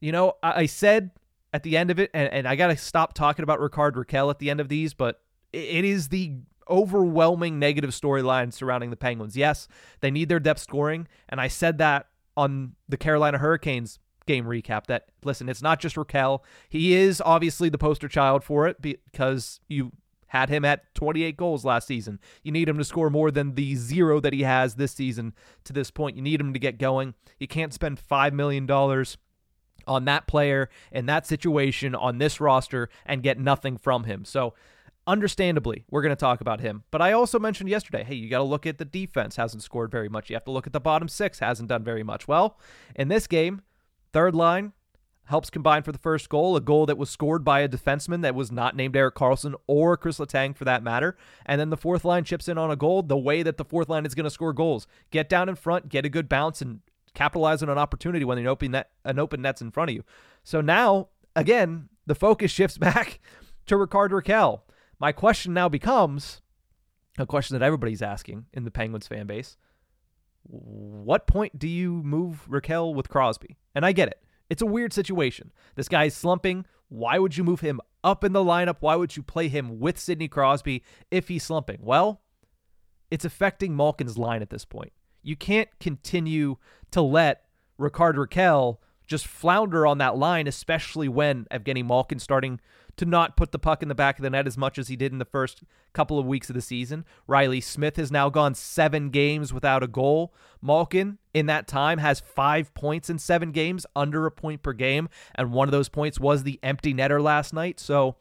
You 0.00 0.12
know, 0.12 0.34
I, 0.42 0.62
I 0.62 0.66
said 0.66 1.10
at 1.54 1.62
the 1.62 1.76
end 1.76 1.90
of 1.90 1.98
it, 1.98 2.10
and, 2.12 2.30
and 2.30 2.46
I 2.46 2.56
got 2.56 2.68
to 2.68 2.76
stop 2.76 3.14
talking 3.14 3.42
about 3.42 3.58
Rickard 3.58 3.94
Rakell 3.94 4.28
at 4.28 4.38
the 4.38 4.50
end 4.50 4.60
of 4.60 4.68
these, 4.68 4.92
but 4.92 5.22
it, 5.52 5.64
it 5.64 5.84
is 5.86 6.08
the 6.08 6.34
overwhelming 6.68 7.58
negative 7.58 7.90
storyline 7.90 8.52
surrounding 8.52 8.90
the 8.90 8.96
Penguins. 8.96 9.34
Yes, 9.34 9.66
they 10.00 10.10
need 10.10 10.28
their 10.28 10.40
depth 10.40 10.60
scoring, 10.60 11.08
and 11.26 11.40
I 11.40 11.48
said 11.48 11.78
that 11.78 12.06
on 12.38 12.76
the 12.88 12.96
Carolina 12.96 13.38
Hurricanes 13.38 13.98
game 14.26 14.44
recap 14.44 14.86
that 14.86 15.06
listen, 15.24 15.48
it's 15.48 15.60
not 15.60 15.80
just 15.80 15.96
Rakell. 15.96 16.40
He 16.68 16.94
is 16.94 17.20
obviously 17.24 17.68
the 17.68 17.78
poster 17.78 18.06
child 18.06 18.44
for 18.44 18.68
it 18.68 18.80
because 18.80 19.58
you 19.66 19.90
had 20.28 20.48
him 20.48 20.64
at 20.64 20.94
28 20.94 21.36
goals 21.36 21.64
last 21.64 21.88
season. 21.88 22.20
You 22.44 22.52
need 22.52 22.68
him 22.68 22.78
to 22.78 22.84
score 22.84 23.10
more 23.10 23.32
than 23.32 23.54
the 23.54 23.74
zero 23.74 24.20
that 24.20 24.32
he 24.32 24.42
has 24.42 24.76
this 24.76 24.92
season 24.92 25.34
to 25.64 25.72
this 25.72 25.90
point. 25.90 26.16
You 26.16 26.22
need 26.22 26.40
him 26.40 26.52
to 26.52 26.58
get 26.58 26.78
going. 26.78 27.14
You 27.40 27.48
can't 27.48 27.72
spend 27.72 27.98
$5 27.98 28.32
million 28.34 28.70
on 29.86 30.04
that 30.04 30.26
player 30.26 30.68
in 30.92 31.06
that 31.06 31.26
situation 31.26 31.94
on 31.94 32.18
this 32.18 32.40
roster 32.40 32.90
and 33.06 33.22
get 33.22 33.40
nothing 33.40 33.78
from 33.78 34.04
him. 34.04 34.24
So 34.24 34.54
understandably, 35.08 35.84
we're 35.90 36.02
going 36.02 36.14
to 36.14 36.20
talk 36.20 36.40
about 36.40 36.60
him. 36.60 36.84
But 36.90 37.00
I 37.00 37.12
also 37.12 37.38
mentioned 37.38 37.70
yesterday, 37.70 38.04
hey, 38.04 38.14
you 38.14 38.28
got 38.28 38.38
to 38.38 38.44
look 38.44 38.66
at 38.66 38.78
the 38.78 38.84
defense 38.84 39.36
hasn't 39.36 39.62
scored 39.62 39.90
very 39.90 40.08
much. 40.08 40.28
You 40.28 40.36
have 40.36 40.44
to 40.44 40.50
look 40.50 40.66
at 40.66 40.72
the 40.74 40.80
bottom 40.80 41.08
six 41.08 41.38
hasn't 41.38 41.70
done 41.70 41.82
very 41.82 42.02
much. 42.02 42.28
Well, 42.28 42.58
in 42.94 43.08
this 43.08 43.26
game, 43.26 43.62
third 44.12 44.34
line 44.34 44.74
helps 45.24 45.50
combine 45.50 45.82
for 45.82 45.92
the 45.92 45.98
first 45.98 46.28
goal, 46.28 46.56
a 46.56 46.60
goal 46.60 46.86
that 46.86 46.98
was 46.98 47.10
scored 47.10 47.44
by 47.44 47.60
a 47.60 47.68
defenseman 47.68 48.22
that 48.22 48.34
was 48.34 48.52
not 48.52 48.76
named 48.76 48.96
Erik 48.96 49.14
Karlsson 49.14 49.54
or 49.66 49.96
Chris 49.96 50.18
Letang 50.18 50.54
for 50.54 50.64
that 50.64 50.82
matter. 50.82 51.16
And 51.44 51.60
then 51.60 51.70
the 51.70 51.76
fourth 51.76 52.04
line 52.04 52.24
chips 52.24 52.48
in 52.48 52.58
on 52.58 52.70
a 52.70 52.76
goal 52.76 53.02
the 53.02 53.16
way 53.16 53.42
that 53.42 53.56
the 53.56 53.64
fourth 53.64 53.88
line 53.88 54.06
is 54.06 54.14
going 54.14 54.24
to 54.24 54.30
score 54.30 54.52
goals. 54.52 54.86
Get 55.10 55.28
down 55.28 55.48
in 55.48 55.54
front, 55.54 55.88
get 55.88 56.06
a 56.06 56.10
good 56.10 56.28
bounce, 56.28 56.62
and 56.62 56.80
capitalize 57.14 57.62
on 57.62 57.68
an 57.68 57.78
opportunity 57.78 58.24
when 58.24 58.38
an 58.38 58.46
open 58.46 58.72
net 58.72 58.90
an 59.04 59.18
open 59.18 59.42
net's 59.42 59.60
in 59.60 59.70
front 59.70 59.90
of 59.90 59.96
you. 59.96 60.04
So 60.44 60.60
now, 60.60 61.08
again, 61.34 61.88
the 62.06 62.14
focus 62.14 62.50
shifts 62.50 62.78
back 62.78 63.20
to 63.66 63.76
Rickard 63.76 64.12
Rakell. 64.12 64.60
My 65.00 65.12
question 65.12 65.54
now 65.54 65.68
becomes 65.68 66.40
a 67.18 67.26
question 67.26 67.58
that 67.58 67.64
everybody's 67.64 68.02
asking 68.02 68.46
in 68.52 68.64
the 68.64 68.70
Penguins 68.70 69.06
fan 69.06 69.26
base. 69.26 69.56
What 70.42 71.26
point 71.26 71.58
do 71.58 71.68
you 71.68 72.02
move 72.02 72.46
Rakell 72.48 72.94
with 72.94 73.08
Crosby? 73.08 73.58
And 73.74 73.84
I 73.84 73.92
get 73.92 74.08
it. 74.08 74.22
It's 74.50 74.62
a 74.62 74.66
weird 74.66 74.92
situation. 74.92 75.52
This 75.74 75.88
guy's 75.88 76.14
slumping. 76.14 76.64
Why 76.88 77.18
would 77.18 77.36
you 77.36 77.44
move 77.44 77.60
him 77.60 77.80
up 78.02 78.24
in 78.24 78.32
the 78.32 78.44
lineup? 78.44 78.76
Why 78.80 78.96
would 78.96 79.16
you 79.16 79.22
play 79.22 79.48
him 79.48 79.78
with 79.78 79.98
Sidney 79.98 80.28
Crosby 80.28 80.82
if 81.10 81.28
he's 81.28 81.44
slumping? 81.44 81.78
Well, 81.80 82.22
it's 83.10 83.24
affecting 83.24 83.74
Malkin's 83.74 84.18
line 84.18 84.42
at 84.42 84.50
this 84.50 84.64
point. 84.64 84.92
You 85.22 85.36
can't 85.36 85.68
continue 85.80 86.56
to 86.92 87.02
let 87.02 87.44
Rickard 87.76 88.16
Rakell 88.16 88.78
just 89.06 89.26
flounder 89.26 89.86
on 89.86 89.98
that 89.98 90.16
line, 90.16 90.46
especially 90.46 91.08
when 91.08 91.46
Evgeny 91.50 91.84
Malkin 91.84 92.18
starting 92.18 92.60
to 92.98 93.06
not 93.06 93.36
put 93.36 93.52
the 93.52 93.58
puck 93.58 93.82
in 93.82 93.88
the 93.88 93.94
back 93.94 94.18
of 94.18 94.22
the 94.22 94.30
net 94.30 94.46
as 94.46 94.58
much 94.58 94.78
as 94.78 94.88
he 94.88 94.96
did 94.96 95.12
in 95.12 95.18
the 95.18 95.24
first 95.24 95.62
couple 95.92 96.18
of 96.18 96.26
weeks 96.26 96.50
of 96.50 96.54
the 96.54 96.60
season. 96.60 97.04
Reilly 97.26 97.60
Smith 97.60 97.96
has 97.96 98.12
now 98.12 98.28
gone 98.28 98.54
seven 98.54 99.10
games 99.10 99.52
without 99.52 99.82
a 99.82 99.88
goal. 99.88 100.34
Malkin, 100.60 101.18
in 101.32 101.46
that 101.46 101.66
time, 101.66 101.98
has 101.98 102.20
five 102.20 102.74
points 102.74 103.08
in 103.08 103.18
seven 103.18 103.52
games, 103.52 103.86
under 103.96 104.26
a 104.26 104.30
point 104.30 104.62
per 104.62 104.72
game, 104.72 105.08
and 105.34 105.52
one 105.52 105.68
of 105.68 105.72
those 105.72 105.88
points 105.88 106.20
was 106.20 106.42
the 106.42 106.60
empty 106.62 106.92
netter 106.92 107.22
last 107.22 107.52
night. 107.52 107.80
So 107.80 108.16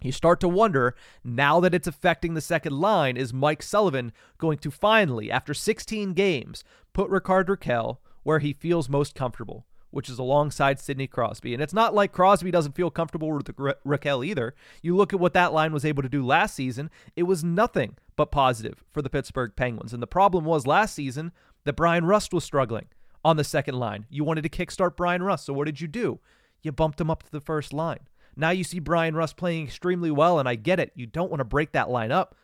you 0.00 0.12
start 0.12 0.40
to 0.40 0.48
wonder, 0.48 0.94
now 1.24 1.60
that 1.60 1.74
it's 1.74 1.86
affecting 1.86 2.34
the 2.34 2.40
second 2.40 2.78
line, 2.78 3.16
is 3.16 3.32
Mike 3.32 3.62
Sullivan 3.62 4.12
going 4.38 4.58
to 4.58 4.70
finally, 4.70 5.30
after 5.30 5.54
16 5.54 6.12
games, 6.12 6.62
put 6.92 7.10
Rickard 7.10 7.48
Rakell 7.48 7.98
where 8.22 8.40
he 8.40 8.52
feels 8.52 8.88
most 8.88 9.14
comfortable? 9.14 9.66
Which 9.94 10.08
is 10.08 10.18
alongside 10.18 10.80
Sidney 10.80 11.06
Crosby. 11.06 11.54
And 11.54 11.62
it's 11.62 11.72
not 11.72 11.94
like 11.94 12.10
Crosby 12.10 12.50
doesn't 12.50 12.74
feel 12.74 12.90
comfortable 12.90 13.30
with 13.30 13.48
Ra- 13.56 13.74
Rakell 13.86 14.26
either. 14.26 14.52
You 14.82 14.96
look 14.96 15.12
at 15.12 15.20
what 15.20 15.34
that 15.34 15.52
line 15.52 15.72
was 15.72 15.84
able 15.84 16.02
to 16.02 16.08
do 16.08 16.26
last 16.26 16.56
season, 16.56 16.90
it 17.14 17.22
was 17.22 17.44
nothing 17.44 17.96
but 18.16 18.32
positive 18.32 18.82
for 18.92 19.02
the 19.02 19.08
Pittsburgh 19.08 19.52
Penguins. 19.54 19.92
And 19.92 20.02
the 20.02 20.08
problem 20.08 20.44
was 20.44 20.66
last 20.66 20.96
season 20.96 21.30
that 21.62 21.76
Bryan 21.76 22.04
Rust 22.06 22.34
was 22.34 22.42
struggling 22.42 22.86
on 23.24 23.36
the 23.36 23.44
second 23.44 23.76
line. 23.76 24.06
You 24.10 24.24
wanted 24.24 24.42
to 24.42 24.48
kickstart 24.48 24.96
Bryan 24.96 25.22
Rust, 25.22 25.46
so 25.46 25.52
what 25.52 25.66
did 25.66 25.80
you 25.80 25.86
do? 25.86 26.18
You 26.60 26.72
bumped 26.72 27.00
him 27.00 27.08
up 27.08 27.22
to 27.22 27.30
the 27.30 27.40
first 27.40 27.72
line. 27.72 28.00
Now 28.34 28.50
you 28.50 28.64
see 28.64 28.80
Bryan 28.80 29.14
Rust 29.14 29.36
playing 29.36 29.64
extremely 29.64 30.10
well, 30.10 30.40
and 30.40 30.48
I 30.48 30.56
get 30.56 30.80
it. 30.80 30.90
You 30.96 31.06
don't 31.06 31.30
want 31.30 31.38
to 31.38 31.44
break 31.44 31.70
that 31.70 31.88
line 31.88 32.10
up. 32.10 32.34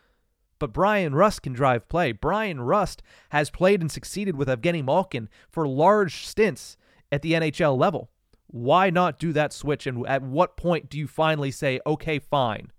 But 0.57 0.73
Bryan 0.73 1.15
Rust 1.15 1.41
can 1.41 1.53
drive 1.53 1.89
play. 1.89 2.11
Bryan 2.11 2.61
Rust 2.61 3.01
has 3.31 3.49
played 3.49 3.81
and 3.81 3.91
succeeded 3.91 4.35
with 4.35 4.47
Evgeny 4.47 4.85
Malkin 4.85 5.27
for 5.49 5.67
large 5.67 6.27
stints 6.27 6.77
at 7.11 7.21
the 7.21 7.33
NHL 7.33 7.77
level. 7.77 8.09
Why 8.47 8.89
not 8.89 9.19
do 9.19 9.31
that 9.33 9.53
switch? 9.53 9.87
And 9.87 10.05
at 10.07 10.21
what 10.21 10.57
point 10.57 10.89
do 10.89 10.97
you 10.97 11.07
finally 11.07 11.51
say, 11.51 11.79
okay, 11.85 12.19
fine, 12.19 12.71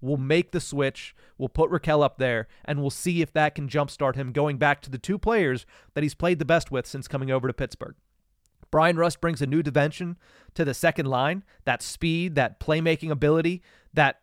we'll 0.00 0.18
make 0.18 0.52
the 0.52 0.60
switch, 0.60 1.14
we'll 1.38 1.48
put 1.48 1.70
Rakell 1.70 2.04
up 2.04 2.18
there, 2.18 2.46
and 2.64 2.80
we'll 2.80 2.90
see 2.90 3.22
if 3.22 3.32
that 3.32 3.54
can 3.54 3.68
jumpstart 3.68 4.16
him 4.16 4.32
going 4.32 4.58
back 4.58 4.82
to 4.82 4.90
the 4.90 4.98
two 4.98 5.18
players 5.18 5.64
that 5.94 6.02
he's 6.02 6.14
played 6.14 6.38
the 6.38 6.44
best 6.44 6.70
with 6.70 6.86
since 6.86 7.08
coming 7.08 7.30
over 7.30 7.48
to 7.48 7.54
Pittsburgh. 7.54 7.94
Bryan 8.70 8.96
Rust 8.96 9.20
brings 9.20 9.40
a 9.40 9.46
new 9.46 9.62
dimension 9.62 10.16
to 10.54 10.64
the 10.64 10.74
second 10.74 11.06
line 11.06 11.44
that 11.64 11.80
speed, 11.80 12.34
that 12.34 12.60
playmaking 12.60 13.10
ability, 13.10 13.62
that 13.94 14.20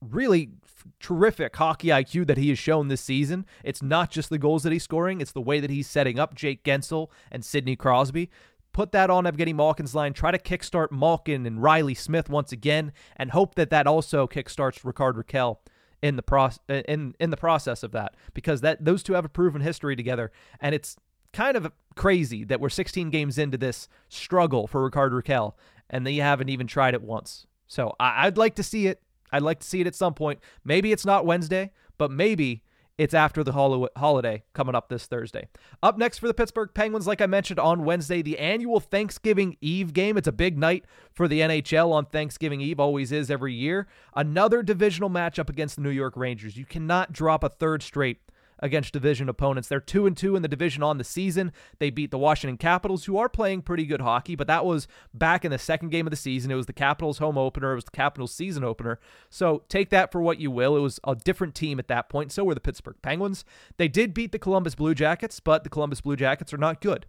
really 0.00 0.50
terrific 0.98 1.56
hockey 1.56 1.88
IQ 1.88 2.26
that 2.26 2.38
he 2.38 2.48
has 2.50 2.58
shown 2.58 2.88
this 2.88 3.00
season. 3.00 3.46
It's 3.64 3.82
not 3.82 4.10
just 4.10 4.30
the 4.30 4.38
goals 4.38 4.62
that 4.62 4.72
he's 4.72 4.82
scoring, 4.82 5.20
it's 5.20 5.32
the 5.32 5.40
way 5.40 5.60
that 5.60 5.70
he's 5.70 5.86
setting 5.86 6.18
up 6.18 6.34
Jake 6.34 6.62
Guentzel 6.62 7.08
and 7.30 7.44
Sidney 7.44 7.76
Crosby. 7.76 8.30
Put 8.72 8.92
that 8.92 9.10
on 9.10 9.24
Evgeny 9.24 9.54
Malkin's 9.54 9.94
line. 9.94 10.12
Try 10.12 10.30
to 10.30 10.38
kickstart 10.38 10.92
Malkin 10.92 11.44
and 11.46 11.62
Reilly 11.62 11.94
Smith 11.94 12.28
once 12.28 12.52
again, 12.52 12.92
and 13.16 13.32
hope 13.32 13.56
that 13.56 13.70
that 13.70 13.86
also 13.86 14.26
kickstarts 14.26 14.84
Rickard 14.84 15.16
Rakell 15.16 15.58
in 16.02 16.16
the 16.16 16.22
process 16.22 16.60
in 16.68 17.14
in 17.18 17.30
the 17.30 17.36
process 17.36 17.82
of 17.82 17.92
that 17.92 18.14
because 18.32 18.60
that 18.62 18.84
those 18.84 19.02
two 19.02 19.12
have 19.14 19.24
a 19.24 19.28
proven 19.28 19.60
history 19.60 19.96
together, 19.96 20.30
and 20.60 20.74
it's 20.74 20.96
kind 21.32 21.56
of 21.56 21.72
crazy 21.94 22.44
that 22.44 22.60
we're 22.60 22.68
16 22.68 23.10
games 23.10 23.38
into 23.38 23.58
this 23.58 23.88
struggle 24.08 24.66
for 24.66 24.82
Rickard 24.84 25.12
Rakell, 25.12 25.54
and 25.88 26.06
they 26.06 26.16
haven't 26.16 26.48
even 26.48 26.66
tried 26.66 26.94
it 26.94 27.02
once. 27.02 27.46
So 27.66 27.94
I, 28.00 28.26
I'd 28.26 28.38
like 28.38 28.54
to 28.56 28.62
see 28.62 28.86
it. 28.86 29.02
I'd 29.32 29.42
like 29.42 29.60
to 29.60 29.66
see 29.66 29.80
it 29.80 29.86
at 29.86 29.94
some 29.94 30.14
point. 30.14 30.40
Maybe 30.64 30.92
it's 30.92 31.06
not 31.06 31.26
Wednesday, 31.26 31.70
but 31.98 32.10
maybe 32.10 32.62
it's 33.00 33.14
after 33.14 33.42
the 33.42 33.52
holiday 33.96 34.42
coming 34.52 34.74
up 34.74 34.90
this 34.90 35.06
Thursday. 35.06 35.48
Up 35.82 35.96
next 35.96 36.18
for 36.18 36.28
the 36.28 36.34
Pittsburgh 36.34 36.68
Penguins, 36.74 37.06
like 37.06 37.22
I 37.22 37.26
mentioned 37.26 37.58
on 37.58 37.86
Wednesday, 37.86 38.20
the 38.20 38.38
annual 38.38 38.78
Thanksgiving 38.78 39.56
Eve 39.62 39.94
game. 39.94 40.18
It's 40.18 40.28
a 40.28 40.32
big 40.32 40.58
night 40.58 40.84
for 41.10 41.26
the 41.26 41.40
NHL 41.40 41.92
on 41.92 42.04
Thanksgiving 42.04 42.60
Eve, 42.60 42.78
always 42.78 43.10
is 43.10 43.30
every 43.30 43.54
year. 43.54 43.88
Another 44.14 44.62
divisional 44.62 45.08
matchup 45.08 45.48
against 45.48 45.76
the 45.76 45.82
New 45.82 45.88
York 45.88 46.14
Rangers. 46.14 46.58
You 46.58 46.66
cannot 46.66 47.10
drop 47.10 47.42
a 47.42 47.48
third 47.48 47.82
straight 47.82 48.18
against 48.60 48.92
division 48.92 49.28
opponents. 49.28 49.68
They're 49.68 49.80
2 49.80 50.06
and 50.06 50.16
2 50.16 50.36
in 50.36 50.42
the 50.42 50.48
division 50.48 50.82
on 50.82 50.98
the 50.98 51.04
season. 51.04 51.52
They 51.78 51.90
beat 51.90 52.10
the 52.10 52.18
Washington 52.18 52.56
Capitals 52.56 53.04
who 53.04 53.18
are 53.18 53.28
playing 53.28 53.62
pretty 53.62 53.86
good 53.86 54.00
hockey, 54.00 54.36
but 54.36 54.46
that 54.46 54.64
was 54.64 54.86
back 55.12 55.44
in 55.44 55.50
the 55.50 55.58
second 55.58 55.90
game 55.90 56.06
of 56.06 56.10
the 56.10 56.16
season. 56.16 56.50
It 56.50 56.56
was 56.56 56.66
the 56.66 56.72
Capitals 56.72 57.18
home 57.18 57.38
opener, 57.38 57.72
it 57.72 57.76
was 57.76 57.84
the 57.84 57.90
Capitals 57.90 58.32
season 58.32 58.64
opener. 58.64 58.98
So 59.28 59.62
take 59.68 59.90
that 59.90 60.12
for 60.12 60.22
what 60.22 60.38
you 60.38 60.50
will. 60.50 60.76
It 60.76 60.80
was 60.80 61.00
a 61.04 61.14
different 61.14 61.54
team 61.54 61.78
at 61.78 61.88
that 61.88 62.08
point. 62.08 62.32
So 62.32 62.44
were 62.44 62.54
the 62.54 62.60
Pittsburgh 62.60 62.96
Penguins. 63.02 63.44
They 63.76 63.88
did 63.88 64.14
beat 64.14 64.32
the 64.32 64.38
Columbus 64.38 64.74
Blue 64.74 64.94
Jackets, 64.94 65.40
but 65.40 65.64
the 65.64 65.70
Columbus 65.70 66.00
Blue 66.00 66.16
Jackets 66.16 66.52
are 66.52 66.58
not 66.58 66.80
good. 66.80 67.06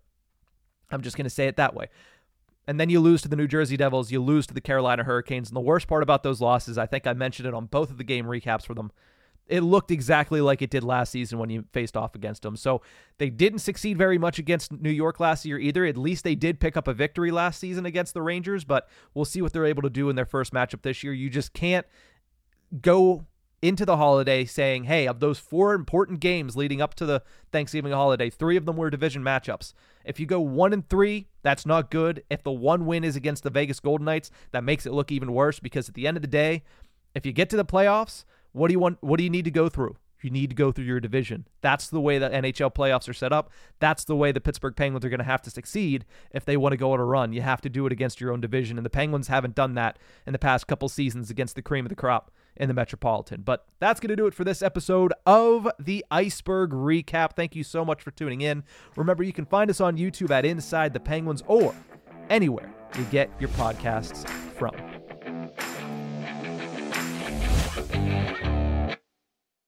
I'm 0.91 1.01
just 1.01 1.15
going 1.15 1.25
to 1.25 1.29
say 1.29 1.47
it 1.47 1.57
that 1.57 1.73
way. 1.73 1.87
And 2.67 2.79
then 2.79 2.89
you 2.89 2.99
lose 2.99 3.21
to 3.23 3.27
the 3.27 3.35
New 3.35 3.47
Jersey 3.47 3.75
Devils, 3.75 4.11
you 4.11 4.21
lose 4.21 4.45
to 4.47 4.53
the 4.53 4.61
Carolina 4.61 5.03
Hurricanes. 5.03 5.49
And 5.49 5.55
the 5.55 5.61
worst 5.61 5.87
part 5.87 6.03
about 6.03 6.23
those 6.23 6.41
losses, 6.41 6.77
I 6.77 6.85
think 6.85 7.07
I 7.07 7.13
mentioned 7.13 7.47
it 7.47 7.53
on 7.53 7.65
both 7.65 7.89
of 7.89 7.97
the 7.97 8.03
game 8.03 8.25
recaps 8.25 8.65
for 8.65 8.73
them, 8.73 8.91
it 9.47 9.61
looked 9.61 9.91
exactly 9.91 10.39
like 10.39 10.61
it 10.61 10.69
did 10.69 10.83
last 10.83 11.11
season 11.11 11.37
when 11.37 11.49
you 11.49 11.65
faced 11.73 11.97
off 11.97 12.15
against 12.15 12.41
them. 12.43 12.55
So 12.55 12.81
they 13.17 13.29
didn't 13.29 13.59
succeed 13.59 13.97
very 13.97 14.17
much 14.17 14.39
against 14.39 14.71
New 14.71 14.89
York 14.89 15.19
last 15.19 15.45
year 15.45 15.59
either. 15.59 15.85
At 15.85 15.97
least 15.97 16.23
they 16.23 16.35
did 16.35 16.59
pick 16.59 16.77
up 16.77 16.87
a 16.87 16.93
victory 16.93 17.31
last 17.31 17.59
season 17.59 17.85
against 17.85 18.13
the 18.13 18.21
Rangers, 18.21 18.63
but 18.63 18.87
we'll 19.13 19.25
see 19.25 19.41
what 19.41 19.51
they're 19.51 19.65
able 19.65 19.81
to 19.81 19.89
do 19.89 20.09
in 20.09 20.15
their 20.15 20.25
first 20.25 20.53
matchup 20.53 20.83
this 20.83 21.03
year. 21.03 21.11
You 21.11 21.29
just 21.29 21.53
can't 21.53 21.85
go 22.81 23.25
into 23.61 23.85
the 23.85 23.97
holiday 23.97 24.43
saying, 24.43 24.85
hey, 24.85 25.07
of 25.07 25.19
those 25.19 25.37
four 25.37 25.73
important 25.73 26.19
games 26.19 26.55
leading 26.55 26.81
up 26.81 26.95
to 26.95 27.05
the 27.05 27.21
Thanksgiving 27.51 27.91
holiday, 27.91 28.29
three 28.29 28.57
of 28.57 28.65
them 28.65 28.75
were 28.75 28.89
division 28.89 29.21
matchups. 29.21 29.73
If 30.03 30.19
you 30.19 30.25
go 30.25 30.39
one 30.39 30.73
and 30.73 30.87
three, 30.89 31.27
that's 31.43 31.65
not 31.65 31.91
good. 31.91 32.23
If 32.29 32.43
the 32.43 32.51
one 32.51 32.85
win 32.85 33.03
is 33.03 33.15
against 33.15 33.43
the 33.43 33.51
Vegas 33.51 33.79
Golden 33.79 34.05
Knights, 34.05 34.31
that 34.51 34.63
makes 34.63 34.85
it 34.85 34.93
look 34.93 35.11
even 35.11 35.33
worse 35.33 35.59
because 35.59 35.87
at 35.89 35.95
the 35.95 36.07
end 36.07 36.17
of 36.17 36.21
the 36.21 36.27
day, 36.27 36.63
if 37.13 37.25
you 37.25 37.33
get 37.33 37.49
to 37.51 37.57
the 37.57 37.65
playoffs, 37.65 38.25
what 38.51 38.67
do 38.67 38.73
you 38.73 38.79
want? 38.79 38.97
What 39.01 39.17
do 39.17 39.23
you 39.23 39.29
need 39.29 39.45
to 39.45 39.51
go 39.51 39.69
through? 39.69 39.95
You 40.21 40.29
need 40.29 40.51
to 40.51 40.55
go 40.55 40.71
through 40.71 40.85
your 40.85 40.99
division. 40.99 41.47
That's 41.61 41.87
the 41.87 41.99
way 41.99 42.19
that 42.19 42.31
NHL 42.31 42.73
playoffs 42.73 43.09
are 43.09 43.13
set 43.13 43.33
up. 43.33 43.49
That's 43.79 44.03
the 44.03 44.15
way 44.15 44.31
the 44.31 44.41
Pittsburgh 44.41 44.75
Penguins 44.75 45.03
are 45.03 45.09
going 45.09 45.19
to 45.19 45.23
have 45.23 45.41
to 45.43 45.49
succeed 45.49 46.05
if 46.31 46.45
they 46.45 46.57
want 46.57 46.73
to 46.73 46.77
go 46.77 46.91
on 46.93 46.99
a 46.99 47.05
run. 47.05 47.33
You 47.33 47.41
have 47.41 47.61
to 47.61 47.69
do 47.69 47.85
it 47.87 47.91
against 47.91 48.21
your 48.21 48.31
own 48.31 48.39
division, 48.39 48.77
and 48.77 48.85
the 48.85 48.91
Penguins 48.91 49.29
haven't 49.29 49.55
done 49.55 49.73
that 49.75 49.97
in 50.27 50.33
the 50.33 50.39
past 50.39 50.67
couple 50.67 50.89
seasons 50.89 51.29
against 51.29 51.55
the 51.55 51.61
cream 51.61 51.85
of 51.85 51.89
the 51.89 51.95
crop 51.95 52.31
in 52.55 52.67
the 52.67 52.73
Metropolitan. 52.73 53.41
But 53.41 53.65
that's 53.79 53.99
going 53.99 54.09
to 54.09 54.15
do 54.15 54.27
it 54.27 54.33
for 54.33 54.43
this 54.43 54.61
episode 54.61 55.13
of 55.25 55.67
the 55.79 56.05
Ice-Burgh 56.11 56.71
Recap. 56.71 57.33
Thank 57.33 57.55
you 57.55 57.63
so 57.63 57.83
much 57.83 58.03
for 58.03 58.11
tuning 58.11 58.41
in. 58.41 58.63
Remember, 58.95 59.23
you 59.23 59.33
can 59.33 59.45
find 59.45 59.69
us 59.69 59.81
on 59.81 59.97
YouTube 59.97 60.31
at 60.31 60.45
Inside 60.45 60.93
the 60.93 60.99
Penguins 60.99 61.43
or 61.47 61.73
anywhere 62.29 62.71
you 62.97 63.05
get 63.05 63.31
your 63.39 63.49
podcasts 63.49 64.29
from. 64.29 64.90